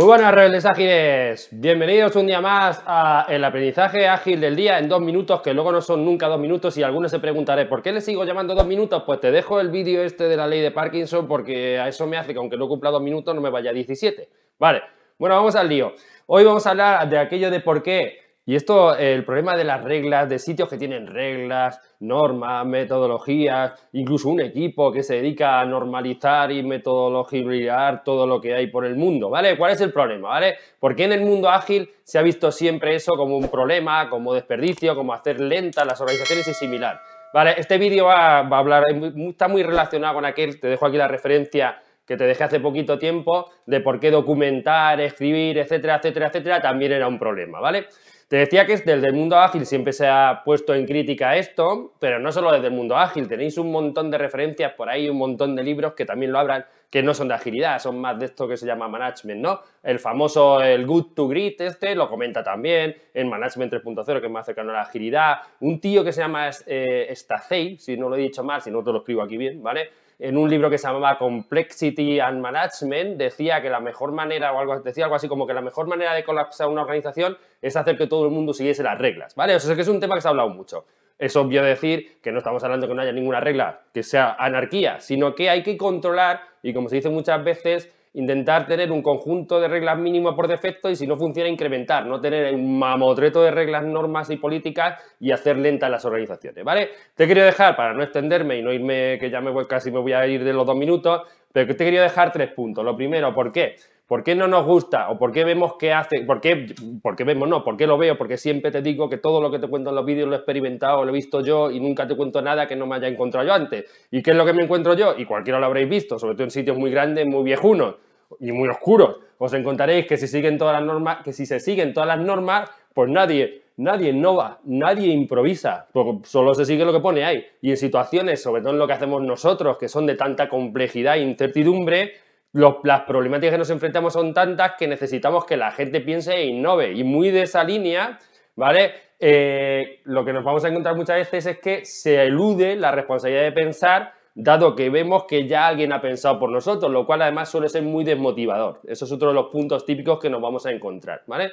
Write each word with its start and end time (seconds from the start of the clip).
Muy 0.00 0.06
buenas, 0.06 0.34
rebeldes 0.34 0.64
ágiles. 0.64 1.48
Bienvenidos 1.50 2.16
un 2.16 2.26
día 2.26 2.40
más 2.40 2.82
a 2.86 3.26
el 3.28 3.44
aprendizaje 3.44 4.08
ágil 4.08 4.40
del 4.40 4.56
día 4.56 4.78
en 4.78 4.88
dos 4.88 5.02
minutos, 5.02 5.42
que 5.42 5.52
luego 5.52 5.72
no 5.72 5.82
son 5.82 6.06
nunca 6.06 6.26
dos 6.26 6.40
minutos. 6.40 6.78
Y 6.78 6.82
algunos 6.82 7.10
se 7.10 7.18
preguntaré, 7.18 7.66
¿por 7.66 7.82
qué 7.82 7.92
le 7.92 8.00
sigo 8.00 8.24
llamando 8.24 8.54
dos 8.54 8.66
minutos? 8.66 9.02
Pues 9.04 9.20
te 9.20 9.30
dejo 9.30 9.60
el 9.60 9.68
vídeo 9.68 10.02
este 10.02 10.24
de 10.24 10.38
la 10.38 10.46
ley 10.46 10.62
de 10.62 10.70
Parkinson, 10.70 11.28
porque 11.28 11.78
a 11.78 11.86
eso 11.86 12.06
me 12.06 12.16
hace 12.16 12.32
que 12.32 12.38
aunque 12.38 12.56
no 12.56 12.66
cumpla 12.66 12.88
dos 12.88 13.02
minutos, 13.02 13.34
no 13.34 13.42
me 13.42 13.50
vaya 13.50 13.72
a 13.72 13.74
17. 13.74 14.26
Vale, 14.58 14.80
bueno, 15.18 15.36
vamos 15.36 15.54
al 15.54 15.68
lío. 15.68 15.92
Hoy 16.24 16.44
vamos 16.44 16.66
a 16.66 16.70
hablar 16.70 17.06
de 17.06 17.18
aquello 17.18 17.50
de 17.50 17.60
por 17.60 17.82
qué 17.82 18.19
y 18.50 18.56
esto, 18.56 18.96
el 18.96 19.24
problema 19.24 19.56
de 19.56 19.62
las 19.62 19.84
reglas, 19.84 20.28
de 20.28 20.40
sitios 20.40 20.68
que 20.68 20.76
tienen 20.76 21.06
reglas, 21.06 21.80
normas, 22.00 22.66
metodologías, 22.66 23.80
incluso 23.92 24.28
un 24.28 24.40
equipo 24.40 24.90
que 24.90 25.04
se 25.04 25.14
dedica 25.14 25.60
a 25.60 25.64
normalizar 25.64 26.50
y 26.50 26.64
metodologizar 26.64 28.02
todo 28.02 28.26
lo 28.26 28.40
que 28.40 28.52
hay 28.56 28.66
por 28.66 28.84
el 28.84 28.96
mundo, 28.96 29.30
¿vale? 29.30 29.56
¿Cuál 29.56 29.74
es 29.74 29.80
el 29.82 29.92
problema, 29.92 30.30
¿vale? 30.30 30.56
Porque 30.80 31.04
en 31.04 31.12
el 31.12 31.20
mundo 31.20 31.48
ágil 31.48 31.90
se 32.02 32.18
ha 32.18 32.22
visto 32.22 32.50
siempre 32.50 32.96
eso 32.96 33.12
como 33.16 33.36
un 33.36 33.46
problema, 33.50 34.10
como 34.10 34.34
desperdicio, 34.34 34.96
como 34.96 35.14
hacer 35.14 35.40
lentas 35.40 35.86
las 35.86 36.00
organizaciones 36.00 36.48
y 36.48 36.54
similar. 36.54 37.00
Vale, 37.32 37.54
este 37.56 37.78
vídeo 37.78 38.06
va, 38.06 38.42
va 38.42 38.56
a 38.56 38.60
hablar, 38.60 38.82
está 39.28 39.46
muy 39.46 39.62
relacionado 39.62 40.14
con 40.14 40.24
aquel, 40.24 40.58
te 40.58 40.66
dejo 40.66 40.86
aquí 40.86 40.96
la 40.96 41.06
referencia 41.06 41.80
que 42.10 42.16
te 42.16 42.24
dejé 42.24 42.42
hace 42.42 42.58
poquito 42.58 42.98
tiempo 42.98 43.52
de 43.66 43.78
por 43.78 44.00
qué 44.00 44.10
documentar, 44.10 45.00
escribir, 45.00 45.58
etcétera, 45.58 46.00
etcétera, 46.02 46.26
etcétera, 46.26 46.60
también 46.60 46.90
era 46.90 47.06
un 47.06 47.20
problema, 47.20 47.60
¿vale? 47.60 47.86
Te 48.26 48.36
decía 48.36 48.66
que 48.66 48.76
desde 48.76 49.06
el 49.06 49.12
mundo 49.12 49.38
ágil 49.38 49.64
siempre 49.64 49.92
se 49.92 50.08
ha 50.08 50.42
puesto 50.44 50.74
en 50.74 50.86
crítica 50.86 51.36
esto, 51.36 51.92
pero 52.00 52.18
no 52.18 52.32
solo 52.32 52.50
desde 52.50 52.66
el 52.66 52.72
mundo 52.72 52.96
ágil, 52.96 53.28
tenéis 53.28 53.58
un 53.58 53.70
montón 53.70 54.10
de 54.10 54.18
referencias 54.18 54.72
por 54.72 54.88
ahí, 54.88 55.08
un 55.08 55.18
montón 55.18 55.54
de 55.54 55.62
libros 55.62 55.92
que 55.94 56.04
también 56.04 56.32
lo 56.32 56.40
hablan, 56.40 56.64
que 56.90 57.00
no 57.00 57.14
son 57.14 57.28
de 57.28 57.34
agilidad, 57.34 57.78
son 57.78 58.00
más 58.00 58.18
de 58.18 58.26
esto 58.26 58.48
que 58.48 58.56
se 58.56 58.66
llama 58.66 58.88
management, 58.88 59.40
¿no? 59.40 59.60
El 59.80 60.00
famoso, 60.00 60.60
el 60.60 60.86
good 60.86 61.14
to 61.14 61.28
great 61.28 61.60
este, 61.60 61.94
lo 61.94 62.08
comenta 62.08 62.42
también, 62.42 62.96
en 63.14 63.28
Management 63.28 63.72
3.0, 63.72 64.18
que 64.18 64.26
es 64.26 64.32
más 64.32 64.46
cercano 64.46 64.70
a 64.70 64.74
la 64.74 64.82
agilidad, 64.82 65.42
un 65.60 65.80
tío 65.80 66.02
que 66.02 66.12
se 66.12 66.22
llama 66.22 66.50
eh, 66.66 67.12
Stacey, 67.14 67.78
si 67.78 67.96
no 67.96 68.08
lo 68.08 68.16
he 68.16 68.20
dicho 68.20 68.42
mal, 68.42 68.60
si 68.60 68.72
no 68.72 68.82
te 68.82 68.90
lo 68.90 68.98
escribo 68.98 69.22
aquí 69.22 69.36
bien, 69.36 69.62
¿vale? 69.62 69.90
En 70.20 70.36
un 70.36 70.50
libro 70.50 70.68
que 70.68 70.76
se 70.76 70.86
llamaba 70.86 71.18
Complexity 71.18 72.20
and 72.20 72.40
Management, 72.40 73.16
decía 73.16 73.62
que 73.62 73.70
la 73.70 73.80
mejor 73.80 74.12
manera, 74.12 74.52
o 74.52 74.58
algo, 74.58 74.78
decía 74.80 75.04
algo 75.04 75.16
así 75.16 75.28
como 75.28 75.46
que 75.46 75.54
la 75.54 75.62
mejor 75.62 75.86
manera 75.86 76.14
de 76.14 76.22
colapsar 76.22 76.68
una 76.68 76.82
organización 76.82 77.38
es 77.62 77.74
hacer 77.74 77.96
que 77.96 78.06
todo 78.06 78.26
el 78.26 78.30
mundo 78.30 78.52
siguiese 78.52 78.82
las 78.82 78.98
reglas, 78.98 79.34
¿vale? 79.34 79.54
O 79.54 79.60
sea, 79.60 79.74
que 79.74 79.80
es 79.80 79.88
un 79.88 79.98
tema 79.98 80.14
que 80.14 80.20
se 80.20 80.28
ha 80.28 80.30
hablado 80.30 80.50
mucho. 80.50 80.84
Es 81.18 81.36
obvio 81.36 81.62
decir 81.62 82.20
que 82.22 82.32
no 82.32 82.38
estamos 82.38 82.62
hablando 82.64 82.86
de 82.86 82.90
que 82.90 82.96
no 82.96 83.02
haya 83.02 83.12
ninguna 83.12 83.40
regla 83.40 83.80
que 83.92 84.02
sea 84.02 84.36
anarquía, 84.38 85.00
sino 85.00 85.34
que 85.34 85.48
hay 85.48 85.62
que 85.62 85.76
controlar, 85.76 86.42
y 86.62 86.74
como 86.74 86.88
se 86.88 86.96
dice 86.96 87.08
muchas 87.08 87.42
veces, 87.42 87.90
intentar 88.14 88.66
tener 88.66 88.90
un 88.90 89.02
conjunto 89.02 89.60
de 89.60 89.68
reglas 89.68 89.98
mínimas 89.98 90.34
por 90.34 90.48
defecto 90.48 90.90
y 90.90 90.96
si 90.96 91.06
no 91.06 91.16
funciona 91.16 91.48
incrementar, 91.48 92.06
no 92.06 92.20
tener 92.20 92.52
un 92.54 92.78
mamotreto 92.78 93.42
de 93.42 93.50
reglas, 93.50 93.84
normas 93.84 94.30
y 94.30 94.36
políticas 94.36 95.00
y 95.20 95.30
hacer 95.30 95.56
lentas 95.56 95.90
las 95.90 96.04
organizaciones, 96.04 96.64
¿vale? 96.64 96.90
Te 97.14 97.26
quería 97.26 97.44
dejar, 97.44 97.76
para 97.76 97.92
no 97.94 98.02
extenderme 98.02 98.58
y 98.58 98.62
no 98.62 98.72
irme, 98.72 99.18
que 99.18 99.30
ya 99.30 99.40
me 99.40 99.50
voy, 99.50 99.66
casi 99.66 99.90
me 99.90 100.00
voy 100.00 100.12
a 100.12 100.26
ir 100.26 100.42
de 100.42 100.52
los 100.52 100.66
dos 100.66 100.76
minutos, 100.76 101.22
pero 101.52 101.74
te 101.74 101.84
quería 101.84 102.02
dejar 102.02 102.32
tres 102.32 102.52
puntos. 102.52 102.84
Lo 102.84 102.96
primero, 102.96 103.32
¿por 103.32 103.52
qué? 103.52 103.76
¿Por 104.10 104.24
qué 104.24 104.34
no 104.34 104.48
nos 104.48 104.66
gusta? 104.66 105.08
¿O 105.08 105.18
por 105.18 105.30
qué 105.30 105.44
vemos 105.44 105.74
que 105.78 105.92
hace? 105.92 106.22
¿Por 106.22 106.40
qué, 106.40 106.66
por 107.00 107.14
qué 107.14 107.22
vemos? 107.22 107.48
No, 107.48 107.62
¿por 107.62 107.76
qué 107.76 107.86
lo 107.86 107.96
veo? 107.96 108.18
Porque 108.18 108.38
siempre 108.38 108.72
te 108.72 108.82
digo 108.82 109.08
que 109.08 109.18
todo 109.18 109.40
lo 109.40 109.52
que 109.52 109.60
te 109.60 109.68
cuento 109.68 109.90
en 109.90 109.94
los 109.94 110.04
vídeos 110.04 110.28
lo 110.28 110.34
he 110.34 110.38
experimentado, 110.38 111.04
lo 111.04 111.10
he 111.10 111.14
visto 111.14 111.42
yo 111.42 111.70
y 111.70 111.78
nunca 111.78 112.08
te 112.08 112.16
cuento 112.16 112.42
nada 112.42 112.66
que 112.66 112.74
no 112.74 112.88
me 112.88 112.96
haya 112.96 113.06
encontrado 113.06 113.46
yo 113.46 113.54
antes. 113.54 113.84
¿Y 114.10 114.20
qué 114.20 114.32
es 114.32 114.36
lo 114.36 114.44
que 114.44 114.52
me 114.52 114.64
encuentro 114.64 114.94
yo? 114.94 115.14
Y 115.16 115.26
cualquiera 115.26 115.60
lo 115.60 115.66
habréis 115.66 115.88
visto, 115.88 116.18
sobre 116.18 116.34
todo 116.34 116.42
en 116.42 116.50
sitios 116.50 116.76
muy 116.76 116.90
grandes, 116.90 117.24
muy 117.24 117.44
viejunos 117.44 117.98
y 118.40 118.50
muy 118.50 118.68
oscuros. 118.68 119.18
Os 119.38 119.54
encontraréis 119.54 120.08
que 120.08 120.16
si 120.16 120.26
siguen 120.26 120.58
todas 120.58 120.74
las 120.74 120.84
normas, 120.84 121.18
que 121.22 121.32
si 121.32 121.46
se 121.46 121.60
siguen 121.60 121.94
todas 121.94 122.08
las 122.08 122.18
normas, 122.18 122.68
pues 122.92 123.08
nadie, 123.08 123.62
nadie 123.76 124.10
innova, 124.10 124.58
nadie 124.64 125.06
improvisa, 125.12 125.86
solo 126.24 126.54
se 126.54 126.64
sigue 126.64 126.84
lo 126.84 126.92
que 126.92 126.98
pone 126.98 127.24
ahí. 127.24 127.46
Y 127.62 127.70
en 127.70 127.76
situaciones, 127.76 128.42
sobre 128.42 128.60
todo 128.60 128.72
en 128.72 128.80
lo 128.80 128.88
que 128.88 128.92
hacemos 128.94 129.22
nosotros, 129.22 129.78
que 129.78 129.86
son 129.86 130.04
de 130.06 130.16
tanta 130.16 130.48
complejidad 130.48 131.14
e 131.14 131.20
incertidumbre, 131.20 132.10
las 132.52 133.02
problemáticas 133.02 133.52
que 133.52 133.58
nos 133.58 133.70
enfrentamos 133.70 134.12
son 134.12 134.34
tantas 134.34 134.72
que 134.78 134.88
necesitamos 134.88 135.44
que 135.44 135.56
la 135.56 135.70
gente 135.70 136.00
piense 136.00 136.34
e 136.34 136.46
innove. 136.46 136.92
Y 136.92 137.04
muy 137.04 137.30
de 137.30 137.42
esa 137.42 137.62
línea, 137.64 138.18
¿vale? 138.56 138.92
Eh, 139.18 140.00
lo 140.04 140.24
que 140.24 140.32
nos 140.32 140.42
vamos 140.42 140.64
a 140.64 140.68
encontrar 140.68 140.96
muchas 140.96 141.16
veces 141.16 141.46
es 141.46 141.58
que 141.58 141.84
se 141.84 142.22
elude 142.22 142.76
la 142.76 142.90
responsabilidad 142.90 143.42
de 143.42 143.52
pensar, 143.52 144.14
dado 144.34 144.74
que 144.74 144.88
vemos 144.88 145.24
que 145.28 145.46
ya 145.46 145.66
alguien 145.66 145.92
ha 145.92 146.00
pensado 146.00 146.38
por 146.38 146.50
nosotros, 146.50 146.90
lo 146.90 147.06
cual 147.06 147.22
además 147.22 147.50
suele 147.50 147.68
ser 147.68 147.82
muy 147.82 148.02
desmotivador. 148.02 148.80
Eso 148.84 149.04
es 149.04 149.12
otro 149.12 149.28
de 149.28 149.34
los 149.34 149.46
puntos 149.46 149.84
típicos 149.84 150.18
que 150.18 150.30
nos 150.30 150.40
vamos 150.40 150.64
a 150.66 150.70
encontrar, 150.70 151.22
¿vale? 151.26 151.52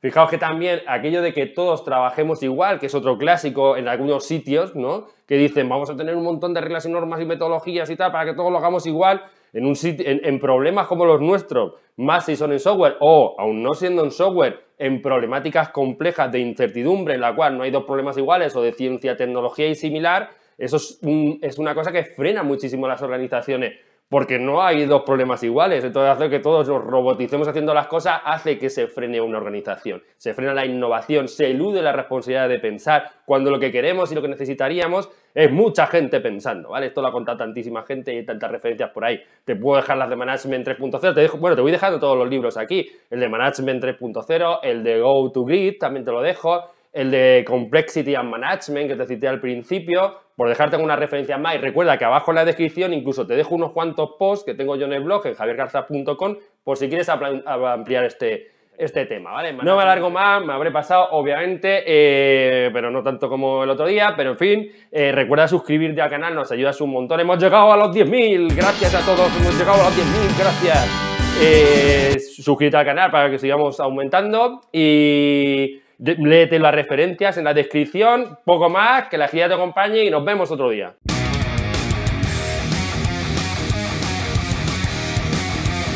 Fijaos 0.00 0.30
que 0.30 0.36
también 0.36 0.80
aquello 0.86 1.22
de 1.22 1.32
que 1.32 1.46
todos 1.46 1.82
trabajemos 1.82 2.42
igual, 2.42 2.78
que 2.78 2.86
es 2.86 2.94
otro 2.94 3.16
clásico 3.16 3.78
en 3.78 3.88
algunos 3.88 4.26
sitios, 4.26 4.76
¿no? 4.76 5.06
Que 5.26 5.36
dicen, 5.36 5.68
vamos 5.68 5.88
a 5.88 5.96
tener 5.96 6.14
un 6.14 6.24
montón 6.24 6.52
de 6.52 6.60
reglas 6.60 6.84
y 6.84 6.90
normas 6.90 7.20
y 7.20 7.24
metodologías 7.24 7.88
y 7.88 7.96
tal 7.96 8.12
para 8.12 8.26
que 8.26 8.34
todos 8.34 8.52
lo 8.52 8.58
hagamos 8.58 8.86
igual, 8.86 9.22
en, 9.54 9.64
un 9.64 9.74
en, 9.82 10.38
problemas 10.38 10.86
como 10.86 11.06
los 11.06 11.22
nuestros, 11.22 11.74
más 11.96 12.26
si 12.26 12.36
son 12.36 12.52
en 12.52 12.60
software 12.60 12.96
o, 13.00 13.36
aún 13.38 13.62
no 13.62 13.72
siendo 13.72 14.04
en 14.04 14.10
software, 14.10 14.66
en 14.78 15.00
problemáticas 15.00 15.70
complejas 15.70 16.30
de 16.30 16.40
incertidumbre 16.40 17.14
en 17.14 17.22
la 17.22 17.34
cual 17.34 17.56
no 17.56 17.64
hay 17.64 17.70
dos 17.70 17.84
problemas 17.84 18.18
iguales 18.18 18.54
o 18.54 18.60
de 18.60 18.72
ciencia, 18.72 19.16
tecnología 19.16 19.66
y 19.66 19.74
similar, 19.74 20.28
eso 20.58 20.76
es, 20.76 21.00
es 21.40 21.58
una 21.58 21.74
cosa 21.74 21.90
que 21.90 22.04
frena 22.04 22.42
muchísimo 22.42 22.86
las 22.86 23.00
organizaciones 23.00 23.80
porque 24.08 24.38
no 24.38 24.62
hay 24.62 24.84
dos 24.86 25.02
problemas 25.02 25.42
iguales. 25.42 25.84
Entonces, 25.84 26.10
hacer 26.10 26.30
que 26.30 26.38
todos 26.38 26.68
nos 26.68 26.82
roboticemos 26.82 27.48
haciendo 27.48 27.74
las 27.74 27.88
cosas 27.88 28.20
hace 28.24 28.58
que 28.58 28.70
se 28.70 28.86
frene 28.86 29.20
una 29.20 29.38
organización. 29.38 30.02
Se 30.16 30.34
frena 30.34 30.54
la 30.54 30.64
innovación, 30.64 31.28
se 31.28 31.50
elude 31.50 31.82
la 31.82 31.92
responsabilidad 31.92 32.48
de 32.48 32.60
pensar 32.60 33.10
cuando 33.24 33.50
lo 33.50 33.58
que 33.58 33.72
queremos 33.72 34.12
y 34.12 34.14
lo 34.14 34.22
que 34.22 34.28
necesitaríamos 34.28 35.10
es 35.34 35.52
mucha 35.52 35.86
gente 35.86 36.20
pensando, 36.20 36.70
¿vale? 36.70 36.86
Esto 36.86 37.02
lo 37.02 37.08
ha 37.08 37.12
contado 37.12 37.36
tantísima 37.36 37.82
gente 37.82 38.14
y 38.14 38.18
hay 38.18 38.24
tantas 38.24 38.50
referencias 38.50 38.90
por 38.90 39.04
ahí. 39.04 39.20
Te 39.44 39.54
puedo 39.54 39.76
dejar 39.76 39.98
las 39.98 40.08
de 40.08 40.16
Management 40.16 40.66
3.0, 40.66 41.14
te 41.14 41.20
dejo, 41.20 41.36
bueno, 41.36 41.54
te 41.54 41.62
voy 41.62 41.72
dejando 41.72 42.00
todos 42.00 42.16
los 42.16 42.28
libros 42.30 42.56
aquí. 42.56 42.88
El 43.10 43.20
de 43.20 43.28
Management 43.28 43.84
3.0, 43.84 44.60
el 44.62 44.82
de 44.82 45.00
Go 45.00 45.30
to 45.32 45.44
Grid, 45.44 45.78
también 45.78 46.06
te 46.06 46.12
lo 46.12 46.22
dejo 46.22 46.75
el 46.96 47.10
de 47.10 47.44
Complexity 47.46 48.14
and 48.14 48.30
Management 48.30 48.88
que 48.88 48.96
te 48.96 49.04
cité 49.04 49.28
al 49.28 49.38
principio, 49.38 50.18
por 50.34 50.48
dejarte 50.48 50.78
una 50.78 50.96
referencia 50.96 51.36
más. 51.36 51.56
Y 51.56 51.58
recuerda 51.58 51.98
que 51.98 52.06
abajo 52.06 52.30
en 52.30 52.36
la 52.36 52.44
descripción 52.46 52.94
incluso 52.94 53.26
te 53.26 53.36
dejo 53.36 53.54
unos 53.54 53.72
cuantos 53.72 54.12
posts 54.18 54.46
que 54.46 54.54
tengo 54.54 54.76
yo 54.76 54.86
en 54.86 54.94
el 54.94 55.04
blog, 55.04 55.26
en 55.26 55.34
javiergarza.com, 55.34 56.36
por 56.64 56.78
si 56.78 56.88
quieres 56.88 57.10
ampliar 57.10 58.04
este, 58.04 58.50
este 58.78 59.04
tema, 59.04 59.32
¿vale? 59.32 59.52
No 59.52 59.76
me 59.76 59.82
alargo 59.82 60.08
más, 60.08 60.42
me 60.42 60.54
habré 60.54 60.70
pasado, 60.70 61.08
obviamente, 61.10 61.84
eh, 61.86 62.70
pero 62.72 62.90
no 62.90 63.02
tanto 63.02 63.28
como 63.28 63.64
el 63.64 63.68
otro 63.68 63.84
día, 63.84 64.14
pero 64.16 64.30
en 64.30 64.38
fin, 64.38 64.72
eh, 64.90 65.12
recuerda 65.12 65.46
suscribirte 65.46 66.00
al 66.00 66.08
canal, 66.08 66.34
nos 66.34 66.50
ayudas 66.50 66.80
un 66.80 66.92
montón. 66.92 67.20
Hemos 67.20 67.38
llegado 67.38 67.74
a 67.74 67.76
los 67.76 67.94
10.000, 67.94 68.56
gracias 68.56 68.94
a 68.94 69.04
todos, 69.04 69.30
hemos 69.38 69.58
llegado 69.58 69.82
a 69.82 69.84
los 69.84 69.98
10.000, 69.98 70.38
gracias. 70.38 71.02
Eh, 71.42 72.18
suscríbete 72.18 72.78
al 72.78 72.86
canal 72.86 73.10
para 73.10 73.30
que 73.30 73.38
sigamos 73.38 73.78
aumentando 73.80 74.62
y 74.72 75.82
léete 75.98 76.58
las 76.58 76.74
referencias 76.74 77.38
en 77.38 77.44
la 77.44 77.54
descripción, 77.54 78.38
poco 78.44 78.68
más, 78.68 79.08
que 79.08 79.18
la 79.18 79.28
guía 79.28 79.48
te 79.48 79.54
acompañe 79.54 80.04
y 80.04 80.10
nos 80.10 80.24
vemos 80.24 80.50
otro 80.50 80.70
día. 80.70 80.94